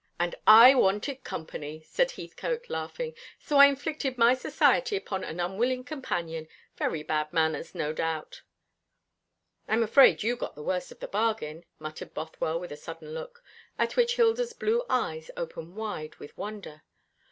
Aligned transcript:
"And 0.19 0.33
I 0.47 0.73
wanted 0.73 1.23
company," 1.23 1.83
said 1.85 2.09
Heathcote, 2.09 2.71
laughing, 2.71 3.13
"so 3.37 3.57
I 3.57 3.67
inflicted 3.67 4.17
my 4.17 4.33
society 4.33 4.95
upon 4.95 5.23
an 5.23 5.39
unwilling 5.39 5.83
companion. 5.83 6.47
Very 6.75 7.03
bad 7.03 7.31
manners, 7.31 7.75
no 7.75 7.93
doubt." 7.93 8.41
"I'm 9.67 9.83
afraid 9.83 10.23
you 10.23 10.35
got 10.35 10.55
the 10.55 10.63
worst 10.63 10.91
of 10.91 11.01
the 11.01 11.07
bargain," 11.07 11.65
muttered 11.77 12.15
Bothwell, 12.15 12.59
with 12.59 12.71
a 12.71 12.77
sullen 12.77 13.13
look, 13.13 13.43
at 13.77 13.95
which 13.95 14.15
Hilda's 14.15 14.53
blue 14.53 14.83
eyes 14.89 15.29
opened 15.37 15.75
wide 15.75 16.15
with 16.15 16.35
wonder. 16.35 16.81